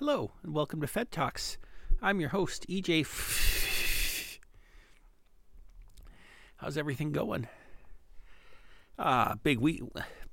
[0.00, 1.58] Hello, and welcome to Fed Talks.
[2.00, 3.06] I'm your host, EJ.
[6.56, 7.48] How's everything going?
[8.98, 9.82] Ah, big week.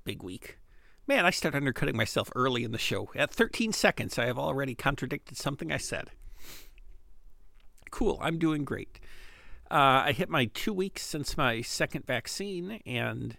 [0.06, 0.58] Big week.
[1.06, 3.10] Man, I start undercutting myself early in the show.
[3.14, 6.12] At 13 seconds, I have already contradicted something I said.
[7.92, 9.02] Cool, I'm doing great.
[9.70, 13.36] Uh, I hit my two weeks since my second vaccine, and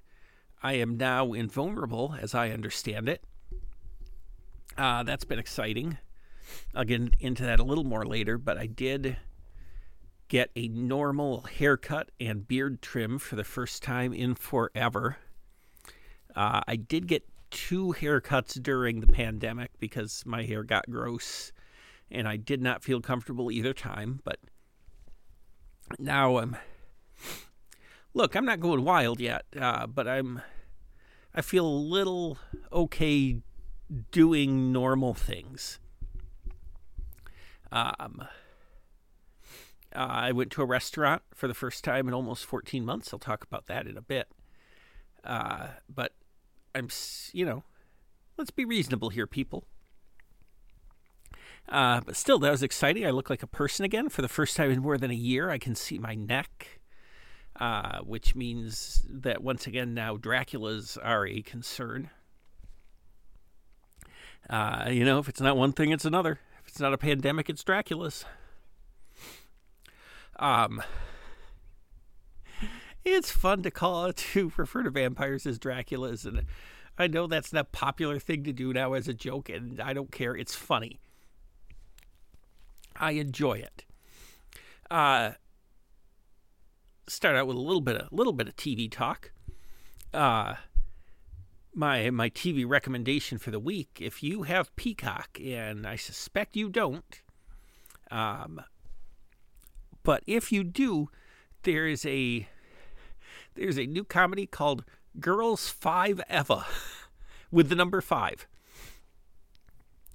[0.62, 3.24] I am now invulnerable, as I understand it.
[4.76, 5.96] Uh, that's been exciting.
[6.74, 9.16] I'll get into that a little more later, but I did
[10.28, 15.16] get a normal haircut and beard trim for the first time in forever.
[16.36, 21.52] Uh, I did get two haircuts during the pandemic because my hair got gross
[22.10, 24.38] and I did not feel comfortable either time, but
[25.98, 26.56] now I'm.
[28.14, 30.42] Look, I'm not going wild yet, uh, but I'm.
[31.34, 32.38] I feel a little
[32.72, 33.40] okay
[34.10, 35.78] doing normal things.
[37.70, 38.26] Um,
[39.94, 43.12] I went to a restaurant for the first time in almost 14 months.
[43.12, 44.28] I'll talk about that in a bit.
[45.24, 46.12] Uh, but
[46.74, 46.88] I'm,
[47.32, 47.64] you know,
[48.36, 49.64] let's be reasonable here, people.
[51.68, 53.06] Uh, but still, that was exciting.
[53.06, 55.50] I look like a person again for the first time in more than a year.
[55.50, 56.80] I can see my neck,
[57.56, 62.10] uh, which means that once again now Draculas are a concern.
[64.48, 66.40] Uh, you know, if it's not one thing, it's another.
[66.78, 68.24] It's not a pandemic, it's Dracula's.
[70.38, 70.80] Um,
[73.04, 76.44] it's fun to call to refer to vampires as Draculas, and
[76.96, 79.92] I know that's not a popular thing to do now as a joke, and I
[79.92, 80.36] don't care.
[80.36, 81.00] It's funny.
[82.94, 83.84] I enjoy it.
[84.88, 85.32] Uh,
[87.08, 89.32] start out with a little bit of little bit of TV talk.
[90.14, 90.54] Uh,
[91.78, 93.98] my my TV recommendation for the week.
[94.00, 97.22] If you have Peacock, and I suspect you don't,
[98.10, 98.60] um,
[100.02, 101.08] but if you do,
[101.62, 102.48] there is a
[103.54, 104.84] there's a new comedy called
[105.20, 106.66] Girls Five Eva,
[107.52, 108.48] with the number five,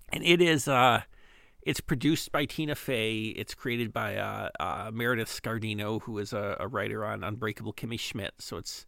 [0.10, 1.04] and it is uh
[1.62, 3.34] it's produced by Tina Fey.
[3.38, 7.98] It's created by uh, uh, Meredith Scardino, who is a, a, writer on Unbreakable Kimmy
[7.98, 8.34] Schmidt.
[8.40, 8.86] So it's,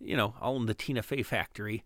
[0.00, 1.84] you know, all in the Tina Fey factory.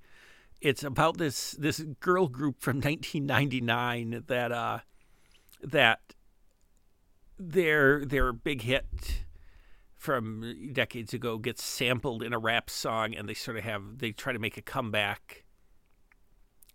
[0.65, 4.79] It's about this this girl group from 1999 that uh,
[5.63, 6.01] that
[7.39, 9.25] their their big hit
[9.95, 14.13] from decades ago gets sampled in a rap song, and they sort of have they
[14.13, 15.45] try to make a comeback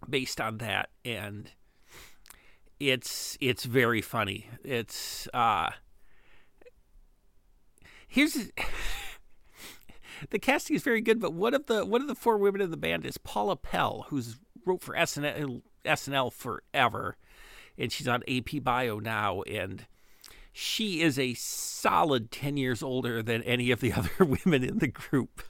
[0.08, 1.52] based on that and
[2.80, 4.48] it's it's very funny.
[4.64, 5.72] It's uh
[8.08, 8.52] here's
[10.30, 12.72] the casting is very good, but one of the one of the four women in
[12.72, 17.18] the band is Paula Pell, who's wrote for SNL SNL forever,
[17.78, 19.86] and she's on AP Bio now, and
[20.52, 24.88] she is a solid ten years older than any of the other women in the
[24.88, 25.44] group,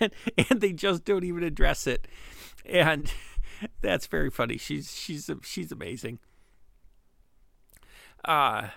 [0.00, 0.12] and
[0.50, 2.06] and they just don't even address it,
[2.64, 3.12] and
[3.80, 4.58] that's very funny.
[4.58, 6.18] She's she's she's amazing.
[8.24, 8.68] Uh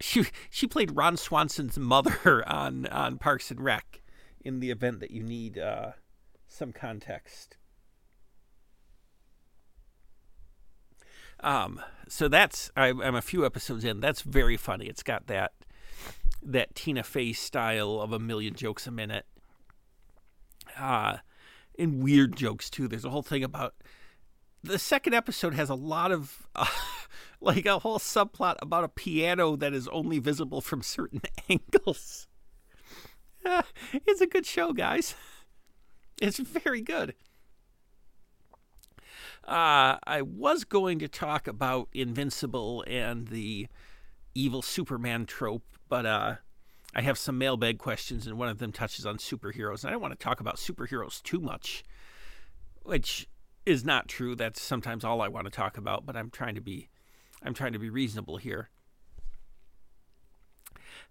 [0.00, 4.02] she she played Ron Swanson's mother on on Parks and Rec
[4.44, 5.92] in the event that you need uh,
[6.46, 7.56] some context.
[11.40, 14.00] Um, so that's I, I'm a few episodes in.
[14.00, 14.86] That's very funny.
[14.86, 15.52] It's got that
[16.42, 19.26] that Tina Fey style of a million jokes a minute.
[20.78, 21.18] Uh,
[21.78, 22.88] and weird jokes too.
[22.88, 23.74] There's a whole thing about
[24.62, 26.66] the second episode has a lot of uh,
[27.40, 32.26] like a whole subplot about a piano that is only visible from certain angles.
[33.44, 33.62] Uh,
[33.92, 35.14] it's a good show, guys.
[36.20, 37.14] It's very good.
[39.46, 43.68] Uh, I was going to talk about Invincible and the
[44.34, 46.34] evil Superman trope, but uh,
[46.94, 49.84] I have some mailbag questions, and one of them touches on superheroes.
[49.84, 51.84] And I don't want to talk about superheroes too much,
[52.82, 53.28] which
[53.64, 54.34] is not true.
[54.34, 56.88] That's sometimes all I want to talk about, but I'm trying to be
[57.42, 58.70] I'm trying to be reasonable here.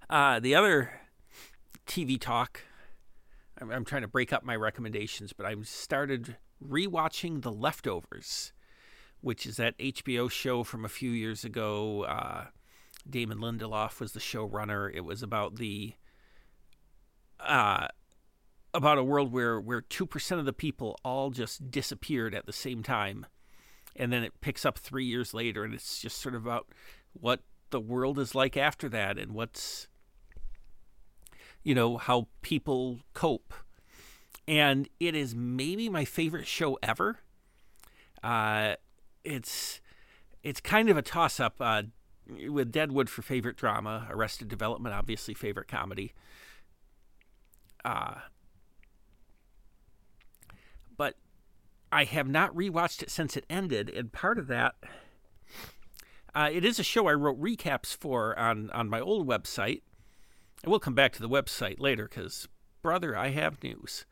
[0.09, 0.91] Uh, the other
[1.85, 2.61] TV talk,
[3.59, 8.53] I'm, I'm, trying to break up my recommendations, but I started rewatching The Leftovers,
[9.21, 12.03] which is that HBO show from a few years ago.
[12.03, 12.45] Uh,
[13.09, 14.93] Damon Lindelof was the showrunner.
[14.93, 15.93] It was about the
[17.39, 17.87] uh,
[18.73, 22.53] about a world where where two percent of the people all just disappeared at the
[22.53, 23.25] same time,
[23.97, 26.67] and then it picks up three years later, and it's just sort of about
[27.13, 29.87] what the world is like after that, and what's
[31.63, 33.53] you know how people cope,
[34.47, 37.19] and it is maybe my favorite show ever.
[38.23, 38.75] Uh,
[39.23, 39.81] it's
[40.43, 41.83] it's kind of a toss up uh,
[42.47, 46.13] with Deadwood for favorite drama, Arrested Development obviously favorite comedy.
[47.83, 48.15] Uh,
[50.97, 51.15] but
[51.91, 54.75] I have not rewatched it since it ended, and part of that,
[56.35, 59.81] uh, it is a show I wrote recaps for on on my old website.
[60.63, 62.47] And we'll come back to the website later because,
[62.81, 64.05] brother, I have news.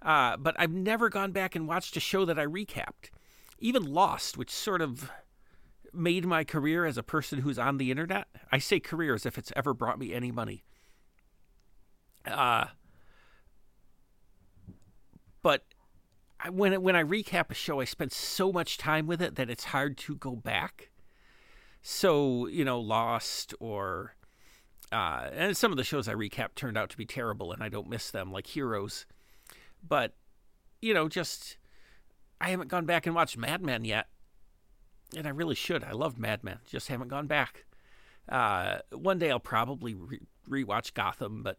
[0.00, 3.10] Uh, but I've never gone back and watched a show that I recapped.
[3.58, 5.10] Even Lost, which sort of
[5.92, 8.26] made my career as a person who's on the internet.
[8.50, 10.64] I say career as if it's ever brought me any money.
[12.26, 12.66] Uh,
[15.42, 15.64] but
[16.50, 19.64] when when I recap a show, I spend so much time with it that it's
[19.64, 20.90] hard to go back.
[21.82, 24.14] So you know, Lost or
[24.90, 27.68] uh, and some of the shows I recap turned out to be terrible, and I
[27.68, 29.06] don't miss them like Heroes.
[29.86, 30.14] But
[30.80, 31.56] you know, just
[32.40, 34.08] I haven't gone back and watched Mad Men yet,
[35.16, 35.84] and I really should.
[35.84, 37.64] I loved Mad Men, just haven't gone back.
[38.28, 41.58] Uh, one day I'll probably re- rewatch Gotham, but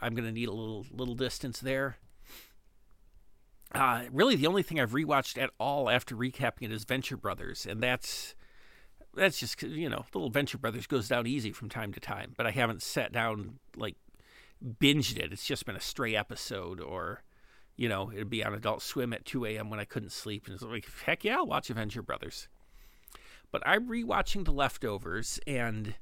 [0.00, 1.98] I'm gonna need a little little distance there.
[3.72, 7.66] Uh, really, the only thing I've rewatched at all after recapping it is Venture Brothers,
[7.66, 8.34] and that's
[9.14, 12.46] that's just you know, little Venture Brothers goes down easy from time to time, but
[12.46, 13.96] I haven't sat down like
[14.62, 15.32] binged it.
[15.32, 17.22] It's just been a stray episode, or
[17.76, 19.70] you know, it'd be on Adult Swim at 2 a.m.
[19.70, 22.48] when I couldn't sleep, and it's like, heck yeah, I'll watch Venture Brothers.
[23.52, 25.94] But I'm rewatching The Leftovers, and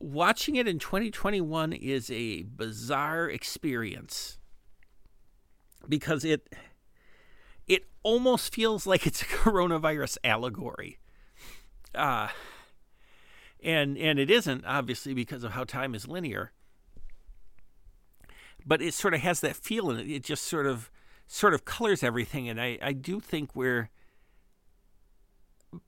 [0.00, 4.38] watching it in 2021 is a bizarre experience
[5.88, 6.54] because it
[7.66, 10.98] it almost feels like it's a coronavirus allegory.
[11.94, 12.28] Uh
[13.62, 16.52] and and it isn't obviously because of how time is linear.
[18.66, 20.10] But it sort of has that feel in it.
[20.10, 20.90] It just sort of
[21.26, 23.90] sort of colors everything and I, I do think we're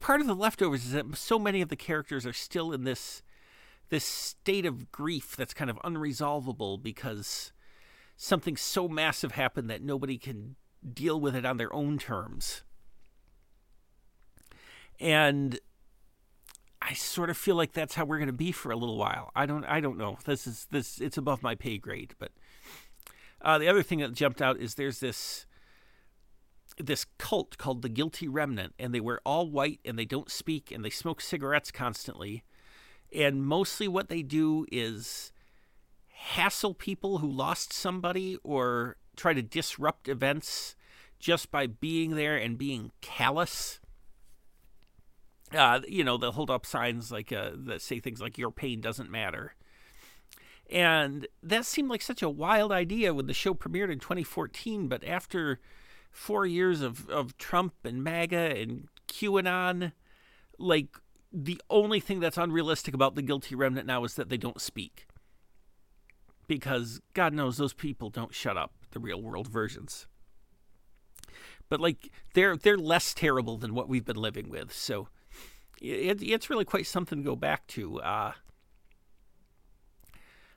[0.00, 3.22] part of the leftovers is that so many of the characters are still in this
[3.88, 7.52] this state of grief that's kind of unresolvable because
[8.22, 10.54] something so massive happened that nobody can
[10.94, 12.62] deal with it on their own terms.
[15.00, 15.58] And
[16.80, 19.32] I sort of feel like that's how we're going to be for a little while.
[19.34, 20.18] I don't I don't know.
[20.24, 22.30] This is this it's above my pay grade, but
[23.40, 25.44] uh, the other thing that jumped out is there's this
[26.78, 30.70] this cult called the Guilty Remnant, and they wear all white and they don't speak
[30.70, 32.44] and they smoke cigarettes constantly.
[33.12, 35.31] And mostly what they do is
[36.22, 40.76] hassle people who lost somebody or try to disrupt events
[41.18, 43.80] just by being there and being callous.
[45.52, 48.80] Uh, you know, they'll hold up signs like uh, that say things like "Your pain
[48.80, 49.54] doesn't matter,"
[50.70, 54.88] and that seemed like such a wild idea when the show premiered in 2014.
[54.88, 55.60] But after
[56.10, 59.92] four years of of Trump and MAGA and QAnon,
[60.58, 60.96] like
[61.32, 65.06] the only thing that's unrealistic about the guilty remnant now is that they don't speak
[66.58, 70.06] because God knows those people don't shut up, the real world versions.
[71.68, 75.08] But like they're they're less terrible than what we've been living with, so
[75.80, 78.00] it, it's really quite something to go back to.
[78.00, 78.32] Uh,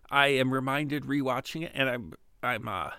[0.09, 2.13] I am reminded rewatching it, and I'm
[2.43, 2.91] I'm uh,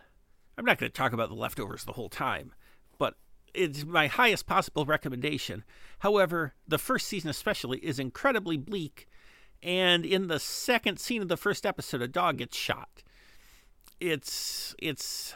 [0.57, 2.55] I'm not going to talk about the leftovers the whole time,
[2.99, 3.15] but
[3.53, 5.65] it's my highest possible recommendation.
[5.99, 9.07] However, the first season especially is incredibly bleak
[9.63, 13.03] and in the second scene of the first episode a dog gets shot.
[14.01, 15.35] It's it's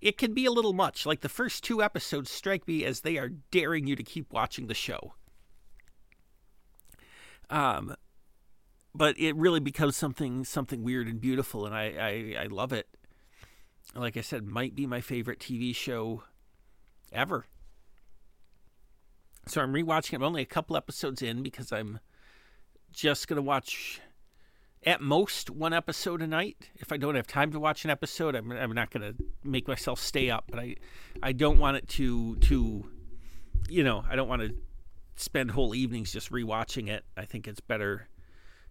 [0.00, 1.04] it can be a little much.
[1.04, 4.66] Like the first two episodes strike me as they are daring you to keep watching
[4.66, 5.14] the show.
[7.48, 7.94] Um
[8.94, 12.88] but it really becomes something something weird and beautiful and i i, I love it.
[13.94, 16.22] Like i said might be my favorite tv show
[17.12, 17.46] ever.
[19.46, 20.14] So i'm rewatching.
[20.14, 21.98] I'm only a couple episodes in because i'm
[22.92, 24.00] just going to watch
[24.84, 26.70] at most one episode a night.
[26.76, 29.68] If I don't have time to watch an episode, I'm, I'm not going to make
[29.68, 30.44] myself stay up.
[30.50, 30.76] But I,
[31.22, 32.84] I don't want it to to,
[33.68, 34.54] you know, I don't want to
[35.16, 37.04] spend whole evenings just rewatching it.
[37.16, 38.08] I think it's better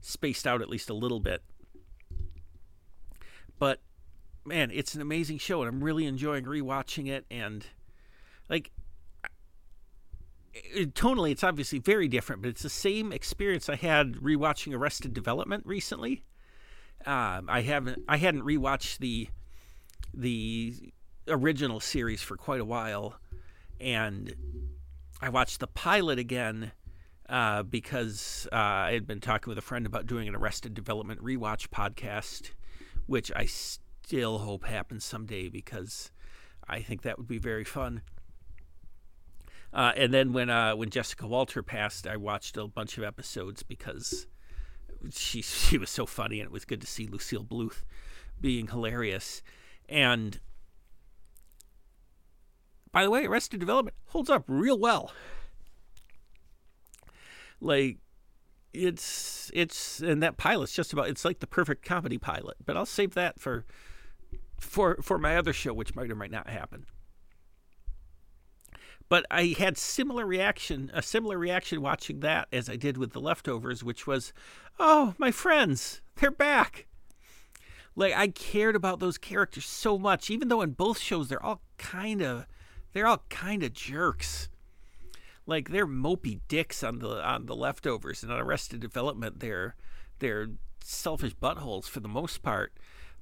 [0.01, 1.43] spaced out at least a little bit.
[3.59, 3.81] But
[4.45, 7.25] man, it's an amazing show, and I'm really enjoying rewatching it.
[7.29, 7.65] And
[8.49, 8.71] like,
[10.53, 15.13] it, tonally, it's obviously very different, but it's the same experience I had rewatching Arrested
[15.13, 16.23] Development recently.
[17.05, 19.29] Um, I haven't, I hadn't rewatched the
[20.13, 20.91] the
[21.27, 23.15] original series for quite a while,
[23.79, 24.33] and
[25.21, 26.71] I watched the pilot again
[27.29, 31.23] uh, because uh, I had been talking with a friend about doing an Arrested Development
[31.23, 32.51] rewatch podcast,
[33.05, 36.11] which I still hope happens someday because
[36.67, 38.01] I think that would be very fun.
[39.73, 43.63] Uh, and then when uh, when Jessica Walter passed, I watched a bunch of episodes
[43.63, 44.27] because
[45.11, 47.83] she she was so funny, and it was good to see Lucille Bluth
[48.41, 49.41] being hilarious.
[49.87, 50.39] And
[52.91, 55.11] by the way, Arrested Development holds up real well.
[57.61, 57.97] Like
[58.73, 62.57] it's it's and that pilot's just about it's like the perfect comedy pilot.
[62.65, 63.65] But I'll save that for
[64.59, 66.85] for for my other show, which might or might not happen.
[69.09, 73.19] But I had similar reaction, a similar reaction watching that as I did with the
[73.19, 74.31] leftovers, which was,
[74.79, 76.85] oh, my friends, they're back.
[77.95, 81.61] Like I cared about those characters so much, even though in both shows they're all
[81.77, 82.45] kind of,
[82.93, 84.47] they're all kind of jerks.
[85.47, 89.75] Like they're mopey dicks on the on the leftovers, and on Arrested Development, they're
[90.19, 90.49] they're
[90.83, 92.73] selfish buttholes for the most part.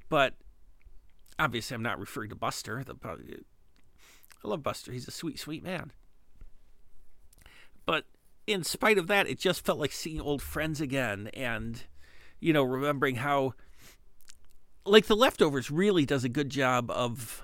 [0.10, 0.34] But
[1.40, 2.84] obviously, I'm not referring to Buster.
[2.84, 3.16] The uh,
[4.44, 4.92] I love Buster.
[4.92, 5.92] He's a sweet, sweet man.
[7.86, 8.06] But
[8.46, 11.84] in spite of that, it just felt like seeing old friends again and,
[12.40, 13.54] you know, remembering how,
[14.86, 17.44] like, The Leftovers really does a good job of.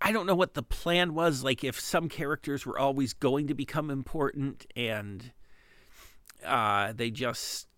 [0.00, 3.54] I don't know what the plan was, like, if some characters were always going to
[3.54, 5.32] become important and
[6.44, 7.68] uh, they just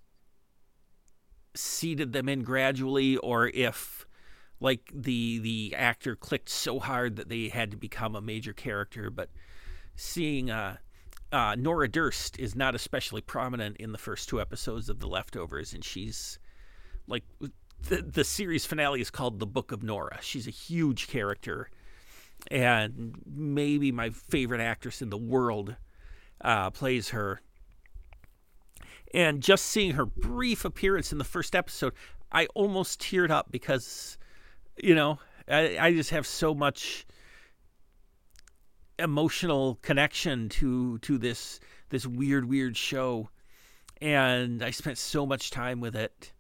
[1.55, 4.06] seeded them in gradually, or if
[4.61, 9.11] like the the actor clicked so hard that they had to become a major character.
[9.11, 9.31] But
[9.95, 10.77] seeing uh,
[11.33, 15.73] uh, Nora Durst is not especially prominent in the first two episodes of The Leftovers,
[15.75, 16.39] and she's
[17.07, 17.25] like
[17.89, 20.19] the the series finale is called The Book of Nora.
[20.23, 21.71] She's a huge character,
[22.51, 25.77] and maybe my favorite actress in the world
[26.41, 27.43] uh, plays her.
[29.15, 31.93] And just seeing her brief appearance in the first episode,
[32.33, 34.19] I almost teared up because
[34.77, 35.19] you know,
[35.49, 37.07] I, I just have so much
[38.99, 43.29] emotional connection to to this this weird weird show
[44.01, 46.33] and I spent so much time with it.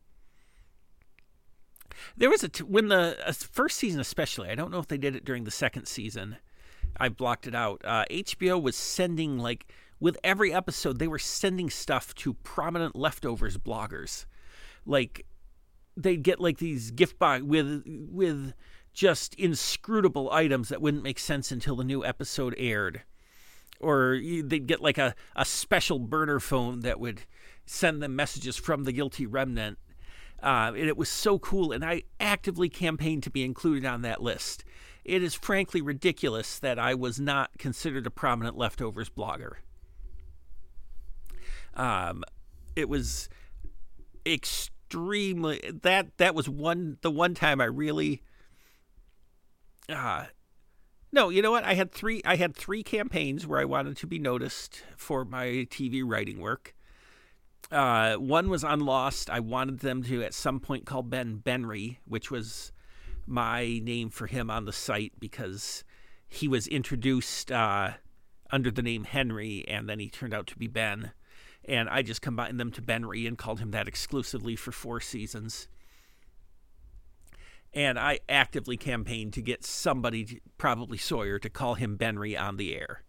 [2.16, 4.98] There was a t- when the uh, first season especially, I don't know if they
[4.98, 6.36] did it during the second season.
[6.98, 7.80] I blocked it out.
[7.84, 9.66] Uh, HBO was sending like
[9.98, 14.26] with every episode they were sending stuff to prominent leftovers bloggers.
[14.84, 15.26] Like
[15.96, 18.52] they'd get like these gift box with with
[18.92, 23.02] just inscrutable items that wouldn't make sense until the new episode aired.
[23.78, 27.22] Or they'd get like a, a special burner phone that would
[27.66, 29.78] send them messages from the guilty remnant.
[30.42, 34.22] Uh, and it was so cool and i actively campaigned to be included on that
[34.22, 34.64] list.
[35.04, 39.56] It is frankly ridiculous that i was not considered a prominent leftovers blogger.
[41.74, 42.24] Um,
[42.74, 43.28] it was
[44.24, 48.22] extremely extremely that that was one the one time I really
[49.88, 50.26] uh
[51.12, 51.64] no, you know what?
[51.64, 55.66] I had three I had three campaigns where I wanted to be noticed for my
[55.70, 56.74] TV writing work.
[57.70, 59.30] Uh, one was on Lost.
[59.30, 62.70] I wanted them to at some point call Ben Benry, which was
[63.26, 65.84] my name for him on the site because
[66.28, 67.92] he was introduced uh,
[68.50, 71.12] under the name Henry and then he turned out to be Ben
[71.66, 75.68] and I just combined them to Benry and called him that exclusively for four seasons.
[77.74, 82.74] And I actively campaigned to get somebody, probably Sawyer, to call him Benry on the
[82.74, 83.02] air.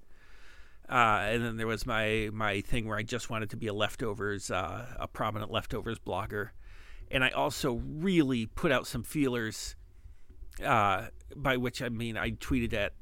[0.89, 3.73] Uh, and then there was my my thing where I just wanted to be a
[3.73, 6.49] leftovers, uh, a prominent leftovers blogger,
[7.11, 9.75] and I also really put out some feelers.
[10.63, 12.93] Uh, by which I mean I tweeted at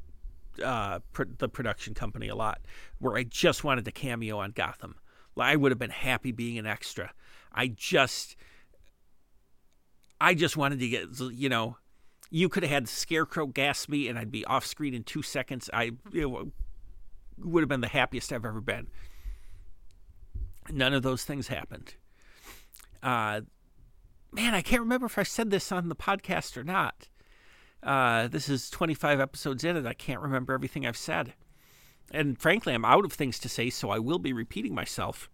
[0.64, 1.00] uh,
[1.38, 2.60] the production company a lot,
[3.00, 4.96] where I just wanted to cameo on Gotham.
[5.38, 7.12] I would have been happy being an extra.
[7.54, 8.36] I just,
[10.20, 11.78] I just wanted to get, you know,
[12.32, 15.70] you could have had Scarecrow gas me and I'd be off screen in two seconds.
[15.74, 18.88] I would have been the happiest I've ever been.
[20.72, 21.96] None of those things happened.
[23.04, 23.42] Uh,
[24.32, 27.10] man, I can't remember if I said this on the podcast or not.
[27.84, 31.36] Uh, this is 25 episodes in, and I can't remember everything I've said
[32.12, 35.30] and frankly, I'm out of things to say, so I will be repeating myself.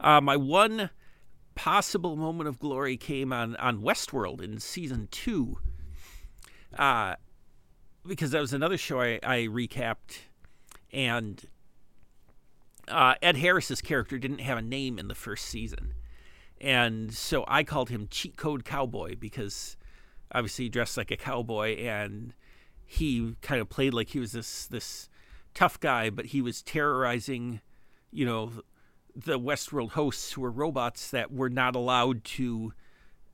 [0.00, 0.90] Uh, my one
[1.54, 5.58] possible moment of glory came on, on Westworld in season two,
[6.78, 7.14] uh,
[8.06, 10.18] because that was another show I, I recapped,
[10.92, 11.44] and
[12.88, 15.94] uh, Ed Harris's character didn't have a name in the first season,
[16.60, 19.76] and so I called him Cheat Code Cowboy because
[20.32, 22.34] obviously he dressed like a cowboy and
[22.86, 25.08] he kind of played like he was this this
[25.54, 27.60] tough guy, but he was terrorizing,
[28.10, 28.52] you know,
[29.14, 32.72] the Westworld hosts who were robots that were not allowed to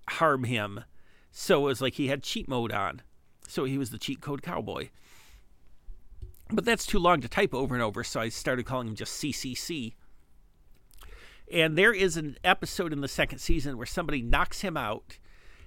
[0.08, 0.84] harm him.
[1.32, 3.02] So it was like he had cheat mode on.
[3.48, 4.90] So he was the cheat code cowboy.
[6.52, 9.20] But that's too long to type over and over, so I started calling him just
[9.22, 9.94] CCC.
[11.50, 15.18] And there is an episode in the second season where somebody knocks him out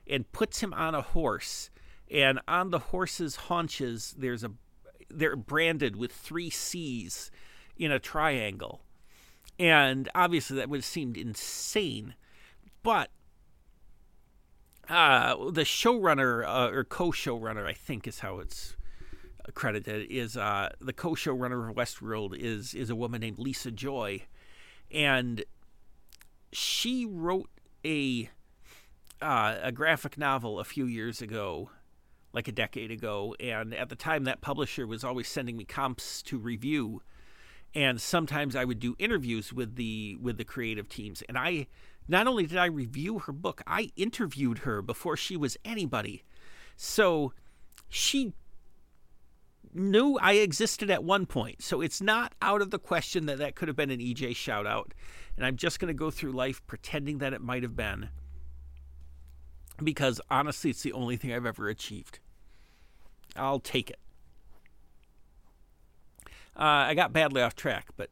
[0.07, 1.69] and puts him on a horse.
[2.13, 4.51] And on the horse's haunches, there's a
[5.09, 7.31] they're branded with three C's
[7.75, 8.81] in a triangle.
[9.59, 12.15] And obviously that would have seemed insane.
[12.83, 13.09] But
[14.89, 18.75] uh, the showrunner uh, or co-showrunner, I think is how it's
[19.53, 24.23] credited, is uh, the co-showrunner of Westworld is is a woman named Lisa Joy,
[24.91, 25.43] and
[26.51, 27.49] she wrote
[27.85, 28.29] a
[29.21, 31.69] uh, a graphic novel a few years ago,
[32.33, 36.21] like a decade ago, and at the time that publisher was always sending me comps
[36.23, 37.01] to review,
[37.75, 41.67] and sometimes I would do interviews with the with the creative teams, and I
[42.07, 46.23] not only did I review her book, I interviewed her before she was anybody.
[46.75, 47.33] So
[47.87, 48.33] she
[49.73, 51.61] knew I existed at one point.
[51.61, 54.67] So it's not out of the question that that could have been an EJ shout
[54.67, 54.93] out.
[55.35, 58.09] And I'm just going to go through life pretending that it might have been.
[59.83, 62.19] Because honestly, it's the only thing I've ever achieved.
[63.35, 63.99] I'll take it.
[66.55, 68.09] Uh, I got badly off track, but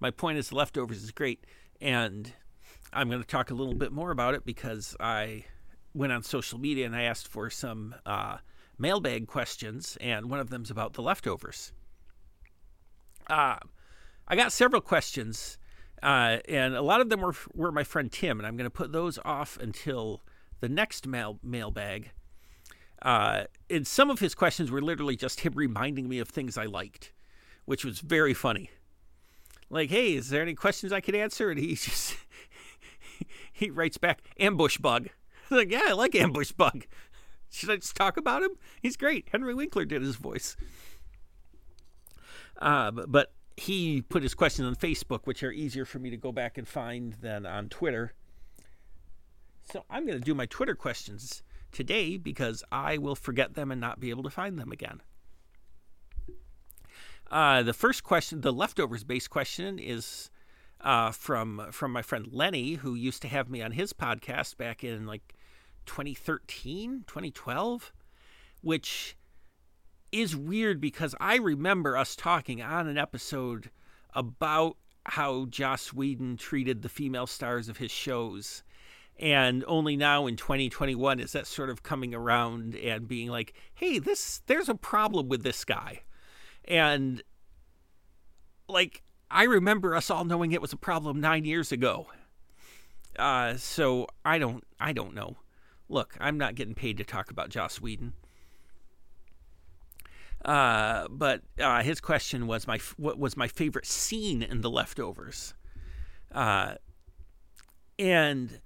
[0.00, 1.44] my point is, Leftovers is great.
[1.80, 2.32] And
[2.92, 5.44] I'm going to talk a little bit more about it because I
[5.94, 8.38] went on social media and I asked for some uh,
[8.78, 11.72] mailbag questions, and one of them's about the leftovers.
[13.28, 13.56] Uh,
[14.26, 15.58] I got several questions,
[16.02, 18.70] uh, and a lot of them were were my friend Tim, and I'm going to
[18.70, 20.22] put those off until
[20.60, 22.10] the next mail mailbag.
[23.04, 26.64] Uh, and some of his questions were literally just him reminding me of things I
[26.64, 27.12] liked,
[27.66, 28.70] which was very funny.
[29.68, 31.50] Like, hey, is there any questions I could answer?
[31.50, 32.16] And he just
[33.52, 35.08] he writes back, ambush bug.
[35.50, 36.86] like, yeah, I like ambush bug.
[37.50, 38.52] Should I just talk about him?
[38.80, 39.28] He's great.
[39.30, 40.56] Henry Winkler did his voice.
[42.58, 46.32] Uh, but he put his questions on Facebook, which are easier for me to go
[46.32, 48.14] back and find than on Twitter.
[49.70, 51.43] So I'm going to do my Twitter questions
[51.74, 55.02] today because I will forget them and not be able to find them again.
[57.30, 60.30] Uh, the first question, the leftovers based question, is
[60.80, 64.84] uh, from from my friend Lenny, who used to have me on his podcast back
[64.84, 65.34] in like
[65.86, 67.92] 2013, 2012,
[68.60, 69.16] which
[70.12, 73.70] is weird because I remember us talking on an episode
[74.14, 78.62] about how Joss Whedon treated the female stars of his shows.
[79.18, 83.98] And only now in 2021 is that sort of coming around and being like, hey,
[83.98, 86.02] this there's a problem with this guy.
[86.64, 87.22] And
[88.68, 92.08] like I remember us all knowing it was a problem nine years ago.
[93.16, 95.36] Uh, so I don't I don't know.
[95.88, 98.14] Look, I'm not getting paid to talk about Joss Whedon.
[100.44, 105.54] Uh, but uh, his question was my what was my favorite scene in The Leftovers,
[106.32, 106.74] uh,
[107.98, 108.60] and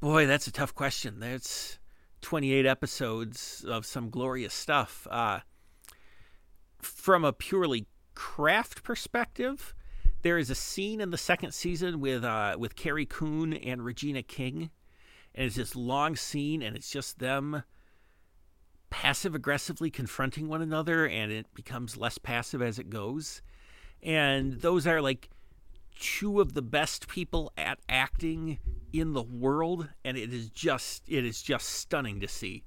[0.00, 1.20] boy, that's a tough question.
[1.20, 1.78] There's
[2.20, 5.06] 28 episodes of some glorious stuff.
[5.10, 5.40] Uh,
[6.80, 9.74] from a purely craft perspective,
[10.22, 14.22] there is a scene in the second season with uh, with Carrie Coon and Regina
[14.22, 14.70] King
[15.38, 17.62] and it's this long scene and it's just them
[18.90, 23.42] passive aggressively confronting one another and it becomes less passive as it goes
[24.02, 25.30] and those are like
[25.98, 28.58] two of the best people at acting
[28.92, 32.64] in the world and it is just it is just stunning to see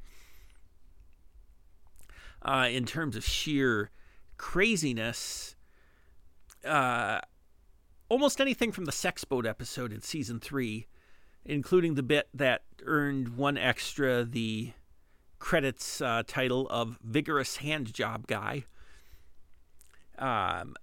[2.43, 3.89] uh, in terms of sheer
[4.37, 5.55] craziness
[6.65, 7.19] uh,
[8.09, 10.85] almost anything from the sex boat episode in season three
[11.45, 14.71] including the bit that earned one extra the
[15.41, 18.63] credits uh, title of Vigorous Hand Job Guy.
[20.17, 20.75] Um,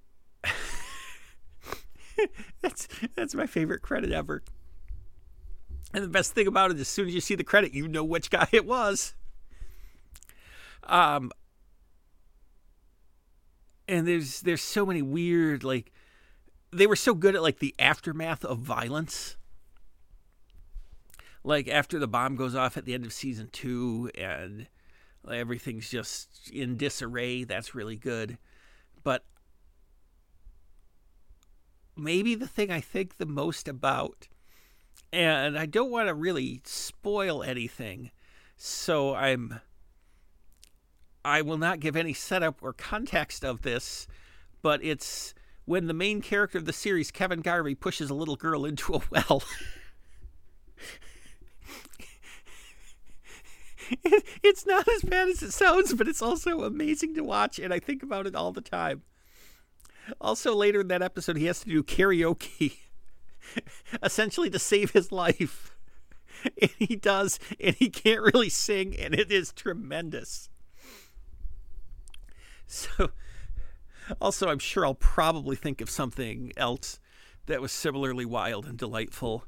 [2.62, 4.42] that's that's my favorite credit ever.
[5.94, 8.04] And the best thing about it, as soon as you see the credit, you know
[8.04, 9.14] which guy it was.
[10.84, 11.32] Um,
[13.88, 15.90] and there's there's so many weird like
[16.70, 19.36] they were so good at like the aftermath of violence
[21.42, 24.66] like after the bomb goes off at the end of season two and
[25.30, 28.38] everything's just in disarray that's really good
[29.02, 29.24] but
[31.98, 34.28] maybe the thing i think the most about
[35.12, 38.10] and i don't want to really spoil anything
[38.56, 39.60] so i'm
[41.24, 44.06] i will not give any setup or context of this
[44.62, 45.34] but it's
[45.64, 49.00] when the main character of the series kevin garvey pushes a little girl into a
[49.10, 49.42] well
[53.90, 57.72] it, it's not as bad as it sounds, but it's also amazing to watch, and
[57.72, 59.02] I think about it all the time.
[60.20, 62.78] Also, later in that episode, he has to do karaoke,
[64.02, 65.74] essentially to save his life.
[66.60, 70.48] And he does, and he can't really sing, and it is tremendous.
[72.66, 73.10] So,
[74.20, 77.00] also, I'm sure I'll probably think of something else
[77.46, 79.44] that was similarly wild and delightful.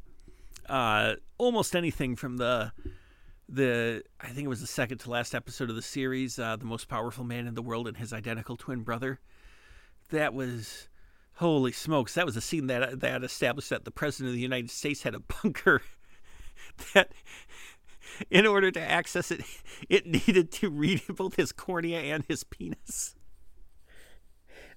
[0.69, 2.73] Uh, almost anything from the
[3.49, 6.65] the I think it was the second to last episode of the series, uh, the
[6.65, 9.21] most powerful man in the world and his identical twin brother.
[10.11, 10.89] That was
[11.35, 12.15] holy smokes!
[12.15, 15.15] That was a scene that that established that the president of the United States had
[15.15, 15.83] a bunker
[16.95, 17.13] that,
[18.31, 19.43] in order to access it,
[19.89, 23.15] it needed to read both his cornea and his penis.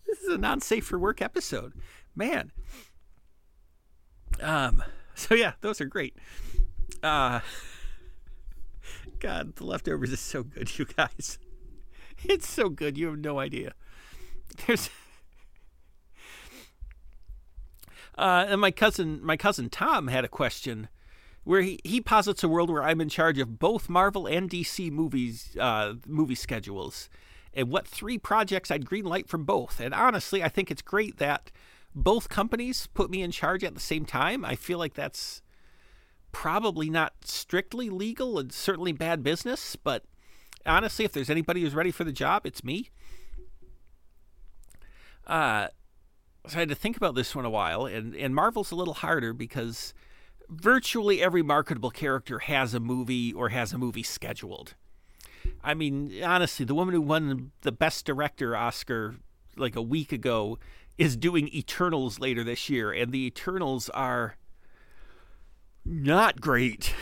[0.06, 1.74] This is a non-safe for work episode,
[2.16, 2.52] man.
[4.42, 4.84] Um.
[5.16, 6.16] So yeah, those are great.
[7.02, 7.42] Uh.
[9.20, 11.40] God, the leftovers is so good, you guys.
[12.26, 13.74] It's so good, you have no idea.
[14.68, 14.90] There's
[18.18, 20.90] uh, and my cousin, my cousin Tom had a question
[21.44, 24.92] where he, he posits a world where I'm in charge of both Marvel and DC
[24.92, 27.10] movies, uh, movie schedules,
[27.54, 29.80] and what three projects I'd greenlight from both.
[29.80, 31.52] And honestly, I think it's great that
[31.94, 34.46] both companies put me in charge at the same time.
[34.46, 35.42] I feel like that's
[36.32, 40.04] probably not strictly legal and certainly bad business, but
[40.66, 42.90] honestly, if there's anybody who's ready for the job, it's me.
[45.28, 45.68] Uh,
[46.48, 48.96] so I had to think about this one a while, and, and Marvel's a little
[48.96, 49.94] harder because
[50.50, 54.76] virtually every marketable character has a movie or has a movie scheduled.
[55.64, 59.16] I mean, honestly, the woman who won the Best Director Oscar
[59.56, 60.60] like a week ago
[60.98, 64.38] is doing Eternals later this year, and the Eternals are
[65.86, 66.94] not great.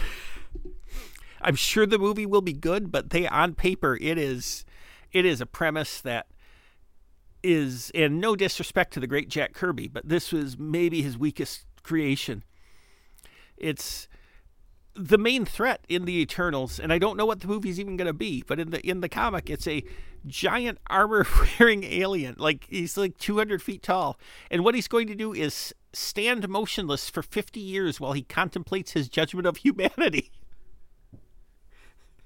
[1.42, 4.66] I'm sure the movie will be good, but they on paper it is
[5.12, 6.28] it is a premise that
[7.44, 11.66] is and no disrespect to the great Jack Kirby, but this was maybe his weakest
[11.84, 12.44] creation.
[13.58, 14.08] It's
[14.94, 18.08] the main threat in the Eternals, and I don't know what the movie's even going
[18.08, 19.84] to be, but in the in the comic, it's a
[20.26, 21.26] giant armor
[21.60, 25.74] wearing alien, like he's like 200 feet tall, and what he's going to do is
[25.94, 30.32] stand motionless for 50 years while he contemplates his judgment of humanity.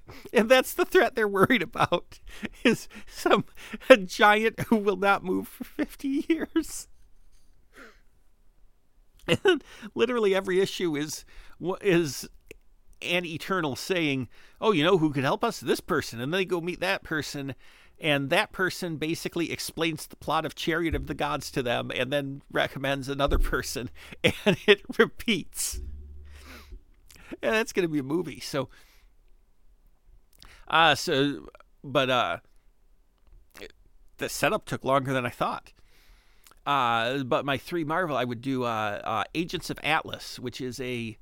[0.32, 2.20] And that's the threat they're worried about
[2.64, 3.44] is some
[3.90, 6.88] a giant who will not move for 50 years.
[9.44, 9.64] And
[9.96, 11.24] literally every issue is
[11.80, 12.28] is
[13.02, 14.28] an eternal saying,
[14.60, 15.58] "Oh, you know who could help us?
[15.58, 17.56] This person." And then they go meet that person
[17.98, 22.12] and that person basically explains the plot of Chariot of the Gods to them and
[22.12, 23.90] then recommends another person
[24.22, 25.80] and it repeats.
[27.42, 28.40] And that's going to be a movie.
[28.40, 28.68] So
[30.68, 31.48] uh so
[31.84, 32.38] but uh
[34.18, 35.72] the setup took longer than I thought.
[36.64, 40.80] Uh, but my three Marvel, I would do uh, uh, Agents of Atlas, which is
[40.80, 41.16] a.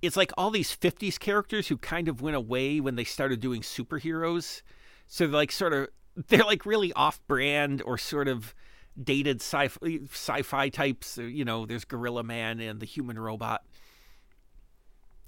[0.00, 3.62] It's like all these 50s characters who kind of went away when they started doing
[3.62, 4.60] superheroes.
[5.06, 5.88] So they're like sort of
[6.28, 8.54] they're like really off-brand or sort of
[9.02, 9.70] dated sci-
[10.10, 11.18] sci-fi types.
[11.18, 13.64] You know, there's Gorilla Man and the Human Robot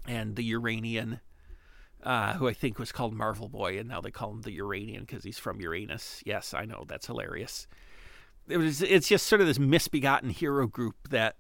[0.07, 1.21] and the Uranian,
[2.03, 5.05] uh, who I think was called Marvel Boy, and now they call him the Uranian
[5.05, 6.23] because he's from Uranus.
[6.25, 7.67] Yes, I know that's hilarious.
[8.49, 8.83] It was.
[8.83, 11.37] It's just sort of this misbegotten hero group that,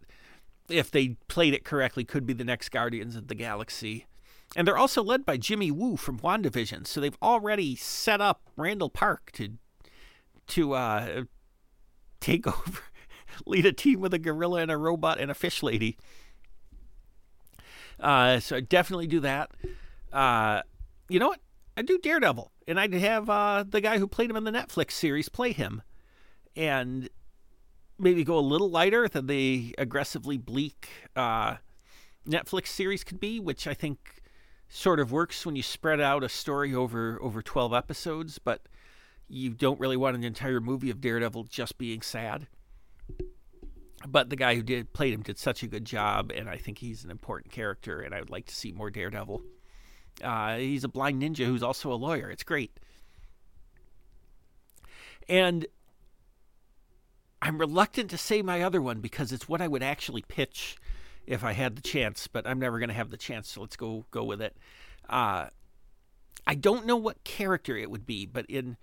[0.69, 4.07] if they played it correctly, could be the next Guardians of the Galaxy.
[4.55, 6.87] And they're also led by Jimmy Woo from WandaVision.
[6.87, 9.55] So they've already set up Randall Park to
[10.49, 11.25] to uh,
[12.21, 12.81] take over,
[13.47, 15.97] lead a team with a gorilla and a robot and a fish lady.
[17.99, 19.51] Uh, so definitely do that.
[20.13, 20.63] Uh,
[21.09, 21.41] you know what?
[21.77, 24.93] I do Daredevil, and I'd have uh, the guy who played him in the Netflix
[24.93, 25.83] series play him,
[26.55, 27.11] and
[27.99, 31.57] maybe go a little lighter than the aggressively bleak uh,
[32.27, 34.23] Netflix series could be, which I think
[34.69, 38.63] sort of works when you spread out a story over over 12 episodes, but
[39.29, 42.47] you don't really want an entire movie of Daredevil just being sad.
[44.07, 46.79] But the guy who did played him did such a good job, and I think
[46.79, 49.43] he's an important character, and I would like to see more Daredevil.
[50.23, 52.31] Uh, he's a blind ninja who's also a lawyer.
[52.31, 52.73] It's great.
[55.29, 55.67] And
[57.43, 60.77] I'm reluctant to say my other one because it's what I would actually pitch
[61.27, 63.77] if I had the chance, but I'm never going to have the chance, so let's
[63.77, 64.57] go go with it.
[65.09, 65.47] Uh,
[66.47, 68.77] I don't know what character it would be, but in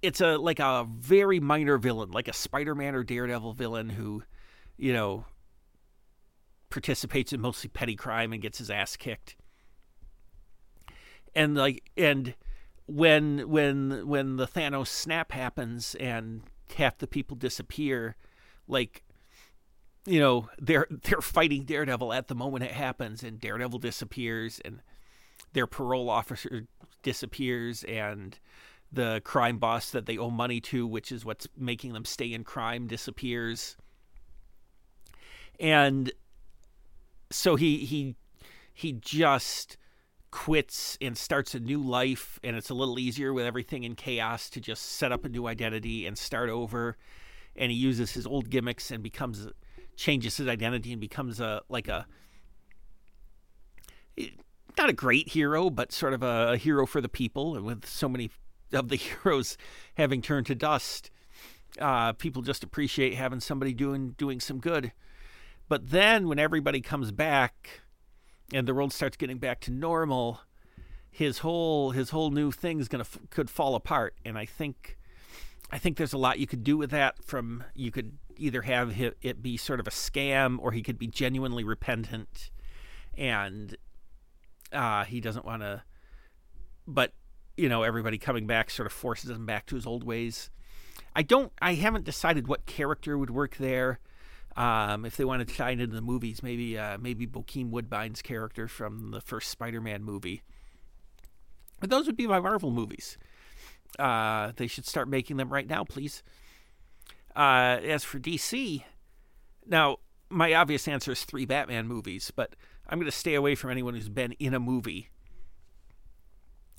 [0.00, 4.22] it's a like a very minor villain, like a Spider-Man or Daredevil villain who,
[4.76, 5.24] you know,
[6.70, 9.36] participates in mostly petty crime and gets his ass kicked.
[11.34, 12.34] And like and
[12.86, 16.42] when when when the Thanos snap happens and
[16.76, 18.16] half the people disappear,
[18.66, 19.02] like
[20.06, 24.80] you know they're they're fighting Daredevil at the moment it happens, and Daredevil disappears, and
[25.52, 26.66] their parole officer
[27.02, 28.38] disappears, and
[28.90, 32.42] the crime boss that they owe money to, which is what's making them stay in
[32.42, 33.76] crime, disappears,
[35.60, 36.10] and
[37.30, 38.16] so he he
[38.72, 39.76] he just
[40.30, 44.50] quits and starts a new life and it's a little easier with everything in chaos
[44.50, 46.96] to just set up a new identity and start over.
[47.56, 49.48] And he uses his old gimmicks and becomes
[49.96, 52.06] changes his identity and becomes a like a
[54.76, 57.56] not a great hero but sort of a, hero for the people.
[57.56, 58.30] And with so many
[58.72, 59.56] of the heroes
[59.96, 61.10] having turned to dust
[61.80, 64.92] uh, people just appreciate having somebody doing doing some good.
[65.68, 67.82] But then when everybody comes back
[68.52, 70.40] and the world starts getting back to normal,
[71.10, 74.14] his whole his whole new thing is gonna could fall apart.
[74.24, 74.98] And I think
[75.70, 77.22] I think there's a lot you could do with that.
[77.24, 81.06] From you could either have it be sort of a scam, or he could be
[81.06, 82.50] genuinely repentant,
[83.16, 83.76] and
[84.72, 85.82] uh, he doesn't want to.
[86.86, 87.12] But
[87.56, 90.50] you know, everybody coming back sort of forces him back to his old ways.
[91.14, 91.52] I don't.
[91.60, 93.98] I haven't decided what character would work there.
[94.58, 98.66] Um, if they wanted to tie into the movies, maybe uh, maybe Bokeem Woodbine's character
[98.66, 100.42] from the first Spider-Man movie.
[101.78, 103.16] But those would be my Marvel movies.
[104.00, 106.24] Uh, they should start making them right now, please.
[107.36, 108.82] Uh, as for DC,
[109.64, 112.56] now my obvious answer is three Batman movies, but
[112.88, 115.08] I'm going to stay away from anyone who's been in a movie.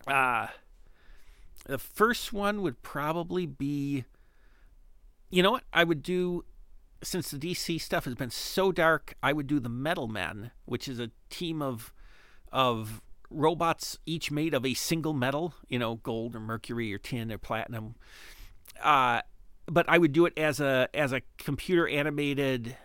[0.06, 0.48] Uh,
[1.66, 4.04] the first one would probably be.
[5.30, 5.64] You know what?
[5.72, 6.44] I would do
[7.04, 10.88] since the DC stuff has been so dark, I would do the Metal Men, which
[10.88, 11.94] is a team of
[12.52, 17.32] of robots each made of a single metal, you know, gold or mercury or tin
[17.32, 17.96] or platinum.
[18.82, 19.22] Uh,
[19.68, 22.76] but I would do it as a as a computer animated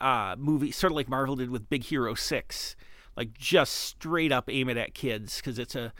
[0.00, 2.74] uh, movie, sort of like Marvel did with Big Hero Six,
[3.16, 5.92] like just straight up aim it at kids because it's a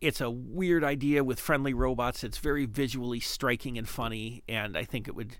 [0.00, 2.24] it's a weird idea with friendly robots.
[2.24, 5.36] It's very visually striking and funny, and I think it would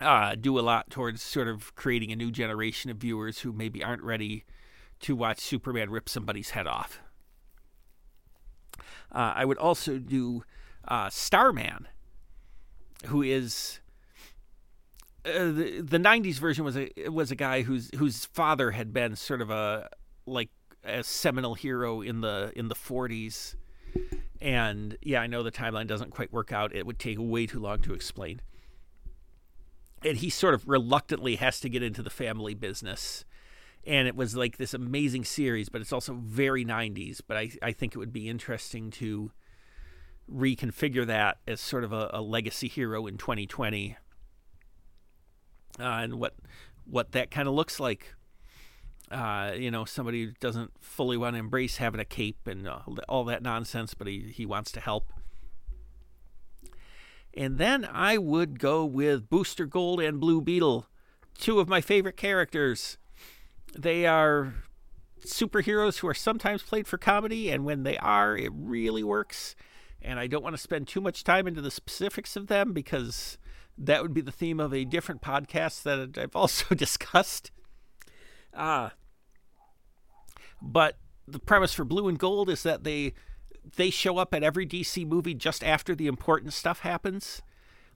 [0.00, 3.84] uh, do a lot towards sort of creating a new generation of viewers who maybe
[3.84, 4.44] aren't ready
[5.00, 7.00] to watch Superman rip somebody's head off.
[9.12, 10.44] Uh, I would also do
[10.86, 11.88] uh, Starman,
[13.06, 13.80] who is
[15.24, 19.16] uh, the the '90s version was a was a guy whose whose father had been
[19.16, 19.88] sort of a
[20.26, 20.50] like
[20.84, 23.56] a seminal hero in the in the '40s,
[24.40, 26.74] and yeah, I know the timeline doesn't quite work out.
[26.74, 28.40] It would take way too long to explain
[30.04, 33.24] and he sort of reluctantly has to get into the family business.
[33.86, 37.72] And it was like this amazing series but it's also very 90s but i, I
[37.72, 39.32] think it would be interesting to
[40.30, 43.96] reconfigure that as sort of a, a legacy hero in 2020
[45.78, 46.34] uh, and what
[46.84, 48.14] what that kind of looks like.
[49.10, 52.78] Uh, you know somebody who doesn't fully want to embrace having a cape and uh,
[53.08, 55.12] all that nonsense but he, he wants to help
[57.34, 60.86] and then I would go with Booster Gold and Blue Beetle,
[61.38, 62.98] two of my favorite characters.
[63.78, 64.54] They are
[65.24, 69.54] superheroes who are sometimes played for comedy, and when they are, it really works.
[70.02, 73.38] And I don't want to spend too much time into the specifics of them because
[73.76, 77.50] that would be the theme of a different podcast that I've also discussed.
[78.52, 78.90] Uh,
[80.60, 80.96] but
[81.28, 83.14] the premise for Blue and Gold is that they
[83.76, 87.42] they show up at every DC movie just after the important stuff happens.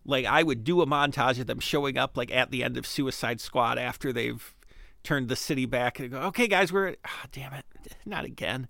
[0.04, 2.86] Like I would do a montage of them showing up like at the end of
[2.86, 4.54] Suicide Squad after they've
[5.02, 7.64] turned the city back and go, "Okay, guys, we're oh, damn it,
[8.04, 8.68] not again."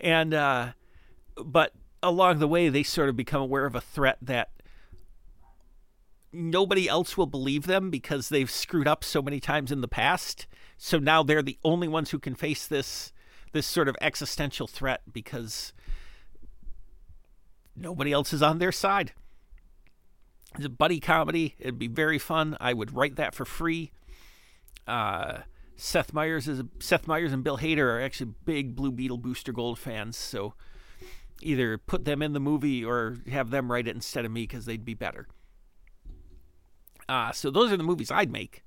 [0.00, 0.72] And uh
[1.44, 4.50] but along the way they sort of become aware of a threat that
[6.32, 10.46] nobody else will believe them because they've screwed up so many times in the past.
[10.76, 13.12] So now they're the only ones who can face this
[13.56, 15.72] this sort of existential threat because
[17.74, 19.12] nobody else is on their side.
[20.56, 21.54] It's a buddy comedy.
[21.58, 22.54] It'd be very fun.
[22.60, 23.92] I would write that for free.
[24.86, 25.38] Uh,
[25.74, 29.52] Seth Meyers is a, Seth Meyers and Bill Hader are actually big Blue Beetle Booster
[29.52, 30.52] Gold fans, so
[31.40, 34.66] either put them in the movie or have them write it instead of me because
[34.66, 35.28] they'd be better.
[37.08, 38.64] Uh, so those are the movies I'd make.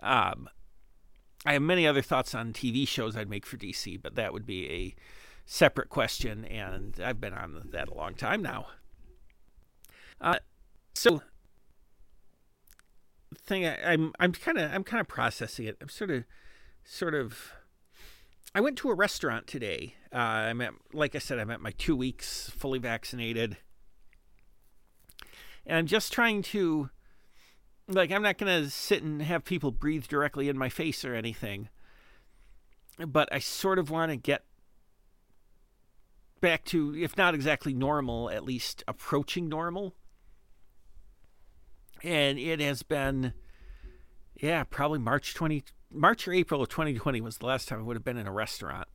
[0.00, 0.48] Um,
[1.46, 4.46] I have many other thoughts on TV shows I'd make for DC, but that would
[4.46, 4.94] be a
[5.46, 8.66] separate question, and I've been on that a long time now.
[10.20, 10.38] Uh,
[10.94, 11.22] so,
[13.46, 15.78] thing I, I'm I'm kind of I'm kind of processing it.
[15.80, 16.24] I'm sort of
[16.84, 17.52] sort of
[18.54, 19.94] I went to a restaurant today.
[20.12, 23.56] Uh, I'm at, like I said, I'm at my two weeks fully vaccinated,
[25.64, 26.90] and I'm just trying to,
[27.94, 31.68] like, I'm not gonna sit and have people breathe directly in my face or anything,
[33.06, 34.44] but I sort of want to get
[36.40, 39.94] back to, if not exactly normal, at least approaching normal.
[42.02, 43.34] And it has been,
[44.34, 47.96] yeah, probably March 20, March or April of 2020 was the last time I would
[47.96, 48.88] have been in a restaurant.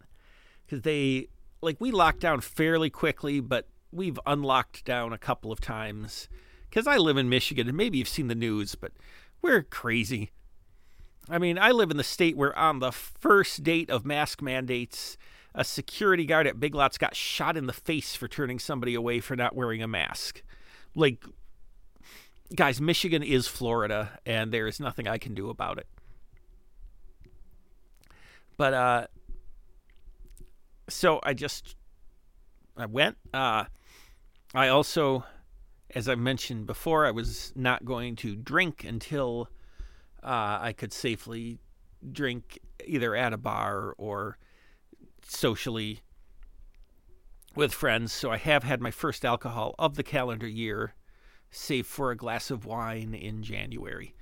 [0.66, 1.28] Because they,
[1.62, 6.28] like, we locked down fairly quickly, but we've unlocked down a couple of times.
[6.76, 8.92] Because I live in Michigan, and maybe you've seen the news, but
[9.42, 10.32] we're crazy.
[11.30, 15.18] I mean, I live in the state where on the first date of mask mandates,
[15.54, 19.22] a security guard at Big Lots got shot in the face for turning somebody away
[19.22, 20.44] for not wearing a mask.
[20.96, 21.24] Like,
[22.54, 25.88] guys, Michigan is Florida, and there is nothing I can do about it.
[28.58, 29.08] But, uh,
[30.90, 31.78] so I just,
[32.76, 33.16] I went.
[33.34, 33.64] Uh,
[34.54, 35.24] I also,
[35.94, 39.50] as I mentioned before, I was not going to drink until
[40.24, 41.60] uh, I could safely
[42.12, 44.38] drink either at a bar or
[45.28, 46.02] socially
[47.56, 48.12] with friends.
[48.12, 50.94] So I have had my first alcohol of the calendar year,
[51.52, 54.14] save for a glass of wine in January.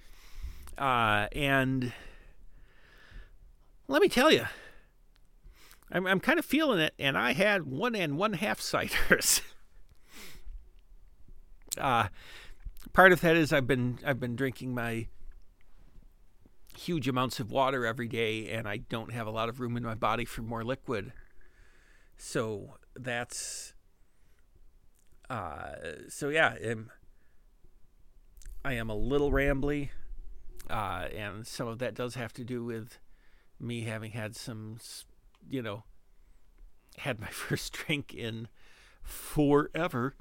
[0.77, 1.93] Uh, and
[3.87, 4.45] let me tell you,
[5.91, 9.41] I'm, I'm kind of feeling it, and I had one and one half ciders.
[11.77, 12.07] uh,
[12.93, 15.07] part of that is I've been I've been drinking my
[16.77, 19.83] huge amounts of water every day, and I don't have a lot of room in
[19.83, 21.13] my body for more liquid.
[22.17, 23.73] So that's
[25.29, 25.73] uh,
[26.09, 26.91] so yeah, I'm,
[28.63, 29.89] I am a little rambly,
[30.69, 32.99] uh, and some of that does have to do with
[33.59, 34.77] me having had some,
[35.49, 35.83] you know,
[36.97, 38.47] had my first drink in
[39.01, 40.15] forever.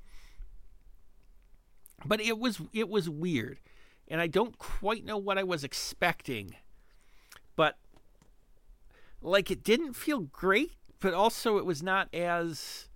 [2.04, 3.58] But it was it was weird
[4.12, 6.54] and I don't quite know what I was expecting.
[7.56, 7.78] But
[9.22, 12.88] like it didn't feel great, but also it was not as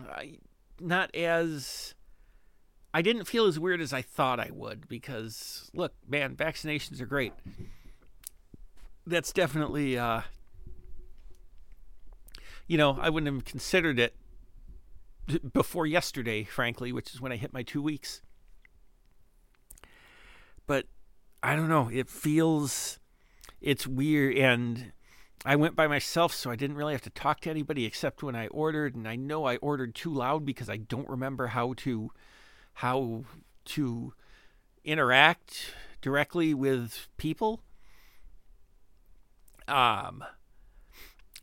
[0.00, 0.22] uh,
[0.80, 1.94] not as
[2.92, 7.06] I didn't feel as weird as I thought I would because look, man, vaccinations are
[7.06, 7.32] great.
[9.06, 10.22] That's definitely uh
[12.66, 14.14] you know, I wouldn't have considered it
[15.52, 18.22] before yesterday, frankly, which is when I hit my 2 weeks
[20.70, 20.86] but
[21.42, 21.90] I don't know.
[21.92, 23.00] It feels
[23.60, 24.92] it's weird and
[25.44, 28.36] I went by myself so I didn't really have to talk to anybody except when
[28.36, 32.12] I ordered and I know I ordered too loud because I don't remember how to
[32.74, 33.24] how
[33.64, 34.12] to
[34.84, 37.64] interact directly with people.
[39.66, 40.22] Um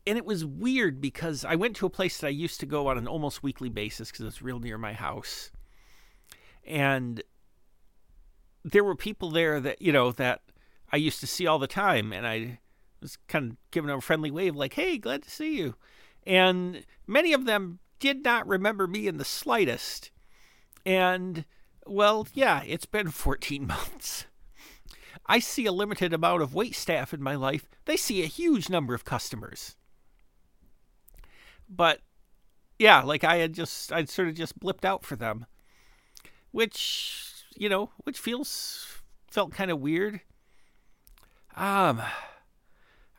[0.07, 2.87] and it was weird because I went to a place that I used to go
[2.87, 5.51] on an almost weekly basis because it's real near my house.
[6.65, 7.21] And
[8.63, 10.41] there were people there that you know that
[10.91, 12.59] I used to see all the time, and I
[13.01, 15.75] was kind of giving them a friendly wave, like, "Hey, glad to see you,"
[16.25, 20.11] and many of them did not remember me in the slightest.
[20.85, 21.45] And
[21.85, 24.25] well, yeah, it's been 14 months.
[25.25, 27.67] I see a limited amount of wait staff in my life.
[27.85, 29.75] They see a huge number of customers.
[31.69, 32.01] But
[32.79, 35.45] yeah, like I had just I'd sort of just blipped out for them.
[36.51, 40.21] Which you know, which feels felt kind of weird.
[41.55, 42.01] Um,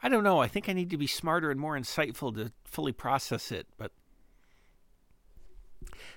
[0.03, 0.41] I don't know.
[0.41, 3.67] I think I need to be smarter and more insightful to fully process it.
[3.77, 3.93] But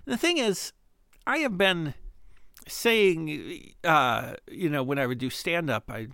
[0.06, 0.72] the thing is,
[1.26, 1.96] I have been
[2.68, 6.08] saying, uh, you know, when I would do stand up, I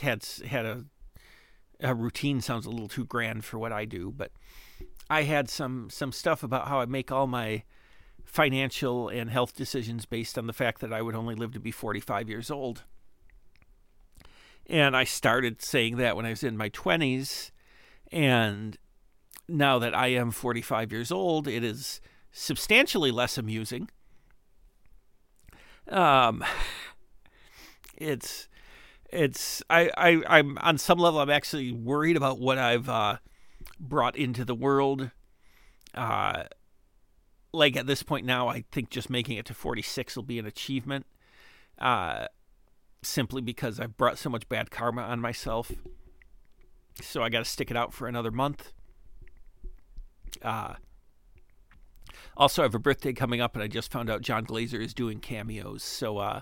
[0.00, 0.84] had had a
[1.80, 4.32] a routine sounds a little too grand for what I do, but
[5.10, 7.62] I had some some stuff about how I make all my
[8.24, 11.70] financial and health decisions based on the fact that I would only live to be
[11.70, 12.82] 45 years old.
[14.66, 17.50] And I started saying that when I was in my 20s.
[18.10, 18.76] And
[19.48, 22.00] now that I am 45 years old, it is
[22.32, 23.90] substantially less amusing.
[25.88, 26.42] Um,
[27.96, 28.48] it's,
[29.10, 33.18] it's, I, I, I'm on some level, I'm actually worried about what I've uh,
[33.78, 35.10] brought into the world.
[35.94, 36.44] Uh,
[37.52, 40.46] like at this point now, I think just making it to 46 will be an
[40.46, 41.06] achievement.
[41.78, 42.26] Uh,
[43.02, 45.72] simply because I've brought so much bad karma on myself.
[47.00, 48.72] So I got to stick it out for another month.
[50.42, 50.74] Uh,
[52.36, 54.94] also, I have a birthday coming up, and I just found out Jon Glaser is
[54.94, 55.82] doing cameos.
[55.82, 56.40] So, uh,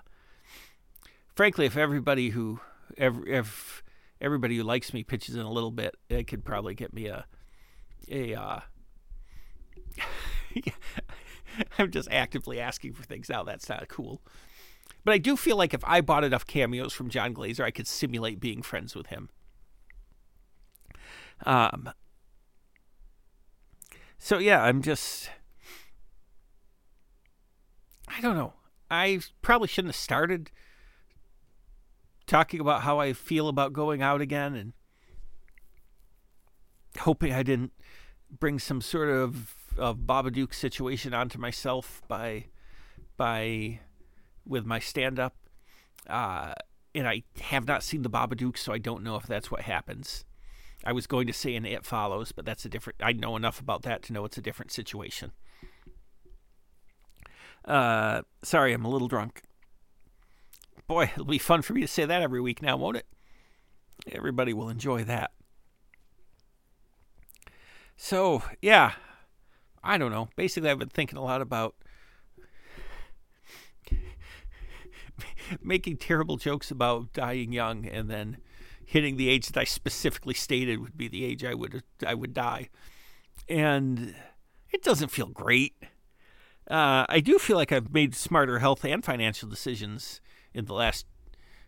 [1.35, 2.61] frankly, if everybody who,
[2.97, 3.82] if,
[4.23, 7.27] everybody who likes me pitches in a little bit, it could probably get me a
[8.11, 8.35] a.
[8.35, 8.61] Uh,
[11.79, 13.43] I'm just actively asking for things now.
[13.43, 14.23] That's not cool.
[15.05, 17.87] But I do feel like if I bought enough cameos from Jon Glaser, I could
[17.87, 19.29] simulate being friends with him.
[21.45, 21.91] Um.
[24.19, 25.29] So yeah, I'm just.
[28.09, 28.55] I don't know.
[28.91, 30.51] I probably shouldn't have started
[32.33, 34.73] talking about how I feel about going out again and
[37.01, 37.73] hoping I didn't
[38.41, 42.47] bring some sort of, of Babadook situation onto myself by
[43.19, 43.81] by
[44.47, 45.37] with my stand up.
[46.09, 46.55] Uh,
[46.95, 50.25] and I have not seen the Babadook, so I don't know if that's what happens.
[50.85, 52.99] I was going to say an It Follows, but that's a different.
[53.03, 55.33] I know enough about that to know it's a different situation.
[57.67, 59.43] Uh, sorry, I'm a little drunk.
[60.87, 63.07] Boy, it'll be fun for me to say that every week now, won't it?
[64.11, 65.31] Everybody will enjoy that.
[67.97, 68.93] So, yeah,
[69.83, 70.29] I don't know.
[70.37, 71.77] Basically, I've been thinking a lot about
[75.63, 78.39] making terrible jokes about dying young and then
[78.85, 82.35] hitting the age that I specifically stated would be the age I would I would
[82.35, 82.69] die.
[83.49, 84.15] And
[84.71, 85.75] it doesn't feel great.
[86.71, 90.21] Uh, I do feel like I've made smarter health and financial decisions
[90.55, 91.07] in the last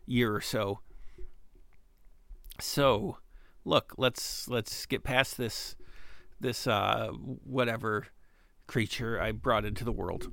[0.07, 0.80] year or so.
[2.61, 3.18] So,
[3.64, 5.76] look, let's let's get past this
[6.41, 7.09] this uh,
[7.45, 8.07] whatever
[8.66, 10.30] creature I brought into the world.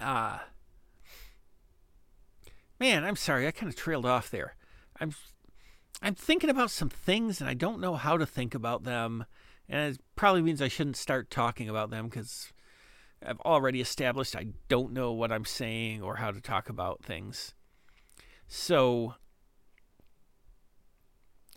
[0.00, 0.36] Ah.
[0.36, 0.44] Uh,
[2.80, 3.46] man, I'm sorry.
[3.46, 4.56] I kind of trailed off there.
[5.00, 5.14] I'm
[6.00, 9.24] I'm thinking about some things and I don't know how to think about them.
[9.68, 12.52] And it probably means I shouldn't start talking about them because
[13.24, 17.54] I've already established I don't know what I'm saying or how to talk about things.
[18.48, 19.14] So,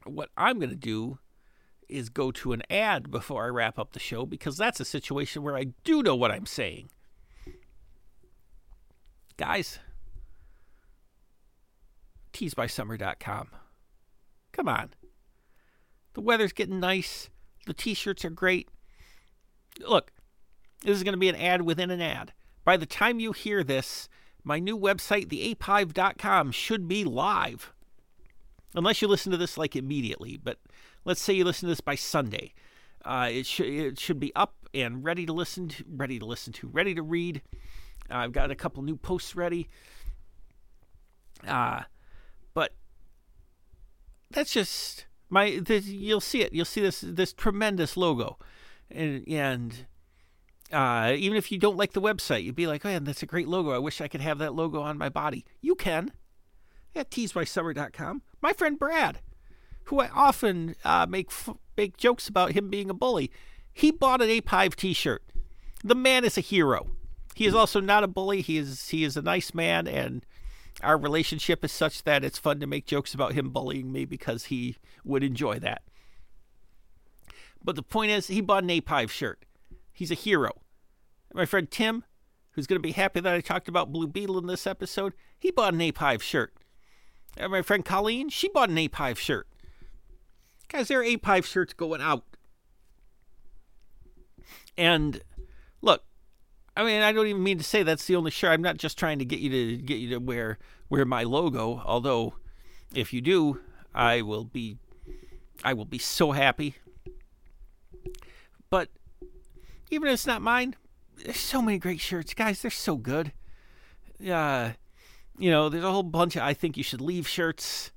[0.06, 1.20] what I'm going to do
[1.90, 5.44] is go to an ad before I wrap up the show because that's a situation
[5.44, 6.90] where I do know what I'm saying.
[9.38, 9.80] Guys,
[12.34, 13.50] teesbysummer.com.
[14.52, 14.94] Come on.
[16.14, 17.30] The weather's getting nice.
[17.66, 18.70] The t shirts are great.
[19.80, 20.12] Look,
[20.86, 22.32] this is going to be an ad within an ad.
[22.64, 24.08] By the time you hear this,
[24.44, 27.74] my new website, theapehive.com, should be live.
[28.76, 30.60] Unless you listen to this like immediately, but
[31.04, 32.54] let's say you listen to this by Sunday.
[33.04, 36.54] Uh, it, should it should be up and ready to listen to, ready to listen
[36.54, 37.42] to, ready to read.
[38.10, 39.70] Uh, I've got a couple new posts ready.
[41.48, 41.84] Uh,
[42.54, 42.74] but
[44.32, 45.60] that's just my.
[45.64, 46.54] This, you'll see it.
[46.54, 48.38] You'll see this this tremendous logo,
[48.90, 49.86] and and
[50.72, 53.48] uh, even if you don't like the website, you'd be like, "Man, that's a great
[53.48, 53.72] logo.
[53.72, 56.12] I wish I could have that logo on my body." You can
[56.96, 58.22] at teesbysummer.com.
[58.42, 59.20] My friend Brad,
[59.86, 63.32] who I often uh, make f- make jokes about him being a bully,
[63.72, 65.24] he bought an Ape Hive T-shirt.
[65.84, 66.88] The man is a hero.
[67.36, 68.42] He is also not a bully.
[68.42, 70.26] He is he is a nice man, and
[70.82, 74.46] our relationship is such that it's fun to make jokes about him bullying me because
[74.46, 75.84] he would enjoy that.
[77.64, 79.44] But the point is, he bought an Ape Hive shirt.
[79.96, 80.52] He's a hero.
[81.34, 82.04] My friend Tim,
[82.52, 85.52] who's going to be happy that I talked about Blue Beetle in this episode, he
[85.52, 86.54] bought an Ape Hive shirt.
[87.38, 89.48] And my friend Colleen, she bought an Ape Hive shirt.
[90.68, 92.26] Guys, there are Ape Hive shirts going out.
[94.78, 95.22] And
[95.82, 96.04] look,
[96.76, 98.52] I mean, I don't even mean to say that's the only shirt.
[98.52, 100.58] I'm not just trying to get you to get you to wear
[100.90, 101.82] wear my logo.
[101.86, 102.34] Although,
[102.94, 103.62] if you do,
[103.94, 104.78] I will be
[105.64, 106.76] I will be so happy.
[108.70, 108.90] But
[109.90, 110.76] even if it's not mine,
[111.24, 112.62] there's so many great shirts, guys.
[112.62, 113.32] They're so good.
[114.26, 114.72] Uh,
[115.38, 117.92] you know, there's a whole bunch of I think you should leave shirts.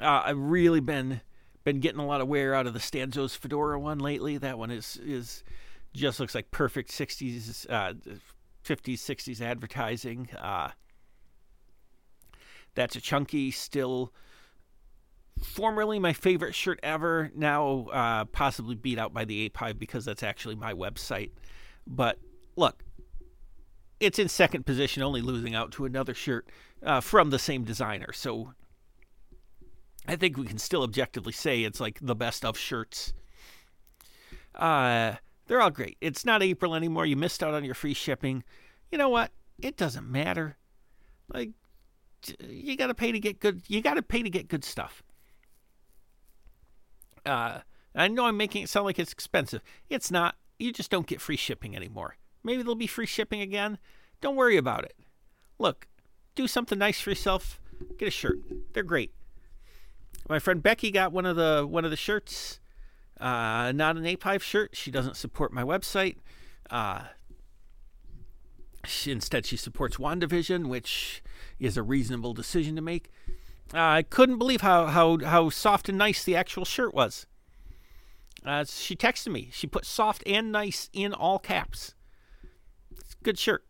[0.00, 1.20] Uh, I've really been
[1.64, 4.38] been getting a lot of wear out of the Stanzos fedora one lately.
[4.38, 5.42] That one is is
[5.94, 7.94] just looks like perfect 60s, uh,
[8.64, 10.28] 50s, 60s advertising.
[10.38, 10.70] Uh,
[12.74, 14.12] that's a chunky, still
[15.42, 17.30] formerly my favorite shirt ever.
[17.34, 21.30] Now uh, possibly beat out by the Ape Hive because that's actually my website.
[21.86, 22.18] But
[22.56, 22.82] look,
[24.00, 26.48] it's in second position, only losing out to another shirt
[26.82, 28.12] uh, from the same designer.
[28.12, 28.52] So
[30.06, 33.12] I think we can still objectively say it's like the best of shirts.
[34.54, 35.14] Uh,
[35.46, 35.96] they're all great.
[36.00, 37.06] It's not April anymore.
[37.06, 38.44] You missed out on your free shipping.
[38.90, 39.32] You know what?
[39.58, 40.56] It doesn't matter.
[41.32, 41.50] Like
[42.40, 43.62] you got to pay to get good.
[43.66, 45.02] You got to pay to get good stuff.
[47.26, 47.60] Uh,
[47.94, 49.62] I know I'm making it sound like it's expensive.
[49.88, 50.36] It's not.
[50.58, 52.16] You just don't get free shipping anymore.
[52.42, 53.78] Maybe there'll be free shipping again.
[54.20, 54.96] Don't worry about it.
[55.58, 55.86] Look,
[56.34, 57.60] do something nice for yourself.
[57.98, 58.38] Get a shirt.
[58.72, 59.12] They're great.
[60.28, 62.60] My friend Becky got one of the one of the shirts.
[63.20, 64.76] Uh, not an Ape shirt.
[64.76, 66.16] She doesn't support my website.
[66.70, 67.02] Uh,
[68.84, 71.22] she, instead, she supports WandaVision, which
[71.58, 73.10] is a reasonable decision to make.
[73.74, 77.26] Uh, I couldn't believe how, how, how soft and nice the actual shirt was.
[78.44, 79.50] Uh, she texted me.
[79.52, 81.94] She put soft and nice in all caps.
[82.96, 83.64] It's a good shirt.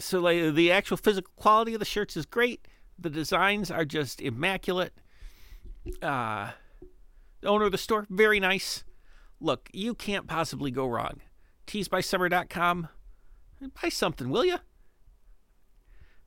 [0.00, 2.66] So like the actual physical quality of the shirts is great.
[2.98, 4.92] The designs are just immaculate.
[6.02, 6.50] Uh,
[7.40, 8.84] the owner of the store, very nice.
[9.40, 11.20] Look, you can't possibly go wrong.
[11.66, 12.88] Teesbysummer.com.
[13.82, 14.58] Buy something, will you?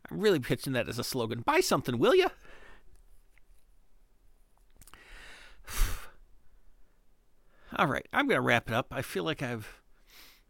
[0.10, 1.41] I'm really pitching that as a slogan.
[1.41, 2.28] Buy something, will you?
[7.78, 8.88] All right, I'm going to wrap it up.
[8.91, 9.82] I feel like I've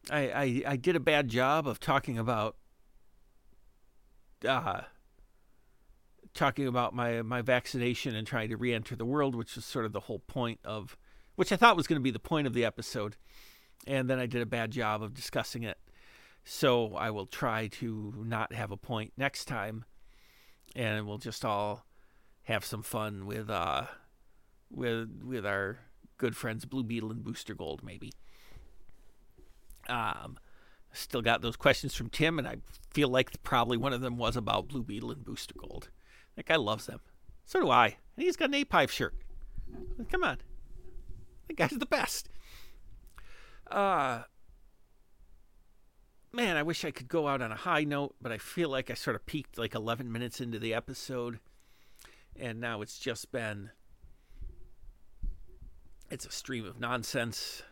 [0.09, 2.55] I, I I did a bad job of talking about
[4.47, 4.81] uh
[6.33, 9.91] talking about my my vaccination and trying to re-enter the world, which was sort of
[9.91, 10.95] the whole point of
[11.35, 13.15] which I thought was going to be the point of the episode.
[13.85, 15.77] And then I did a bad job of discussing it.
[16.49, 19.83] So I will try to not have a point next time
[20.73, 21.85] and we'll just all
[22.43, 23.87] have some fun with uh
[24.71, 25.79] with with our
[26.17, 28.13] good friends Blue Beetle and Booster Gold, maybe.
[29.89, 30.37] Um,
[30.93, 32.57] still got those questions from Tim, and I
[32.91, 35.89] feel like probably one of them was about Blue Beetle and Booster Gold.
[36.37, 37.01] That guy loves them.
[37.45, 37.97] So do I.
[38.15, 39.15] And he's got an Ape shirt.
[40.09, 40.37] Come on.
[41.47, 42.29] That guy's the best.
[43.69, 44.23] Uh,
[46.31, 48.91] man, I wish I could go out on a high note, but I feel like
[48.91, 51.39] I sort of peaked like 11 minutes into the episode.
[52.35, 53.71] And now it's just been
[56.09, 57.63] it's a stream of nonsense.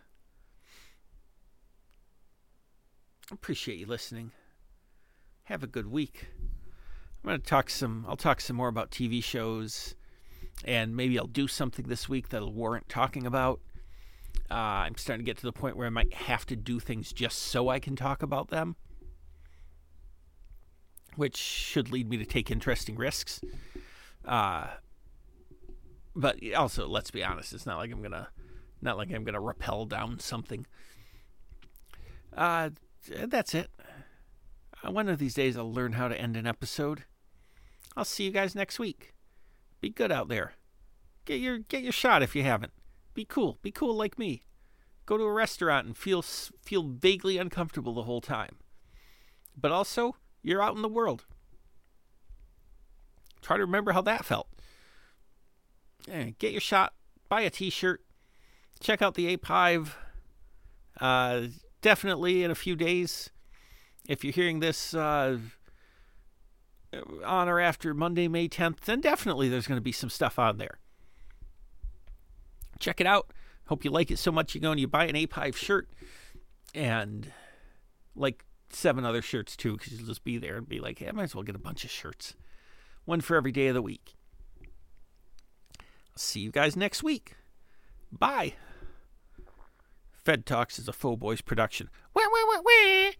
[3.30, 4.32] Appreciate you listening.
[5.44, 6.26] Have a good week.
[7.22, 9.94] I'm going to talk some I'll talk some more about TV shows
[10.64, 13.60] and maybe I'll do something this week that'll warrant talking about.
[14.50, 17.12] Uh, I'm starting to get to the point where I might have to do things
[17.12, 18.76] just so I can talk about them,
[21.16, 23.40] which should lead me to take interesting risks.
[24.24, 24.68] Uh,
[26.14, 28.28] but also, let's be honest, it's not like I'm gonna,
[28.80, 30.66] not like I'm gonna rappel down something.
[32.36, 32.70] Uh,
[33.24, 33.70] that's it.
[34.84, 37.04] Uh, one of these days, I'll learn how to end an episode.
[37.96, 39.14] I'll see you guys next week.
[39.80, 40.52] Be good out there.
[41.24, 42.72] Get your get your shot if you haven't.
[43.16, 43.58] Be cool.
[43.62, 44.42] Be cool like me.
[45.06, 48.56] Go to a restaurant and feel feel vaguely uncomfortable the whole time.
[49.56, 51.24] But also, you're out in the world.
[53.40, 54.48] Try to remember how that felt.
[56.06, 56.92] Get your shot.
[57.30, 58.04] Buy a T-shirt.
[58.80, 59.96] Check out the Ape Hive.
[61.00, 61.44] Uh,
[61.80, 63.30] definitely in a few days.
[64.06, 65.38] If you're hearing this uh,
[67.24, 70.58] on or after Monday, May 10th, then definitely there's going to be some stuff on
[70.58, 70.78] there.
[72.78, 73.32] Check it out.
[73.66, 75.88] Hope you like it so much you go and you buy an Ape Hive shirt
[76.74, 77.32] and
[78.14, 81.12] like seven other shirts too, because you'll just be there and be like, hey, I
[81.12, 82.34] might as well get a bunch of shirts.
[83.04, 84.14] One for every day of the week.
[85.78, 87.36] I'll see you guys next week.
[88.12, 88.54] Bye.
[90.24, 91.88] Fed Talks is a Faux Boys production.
[92.14, 93.10] Wah, wah, wah, wah.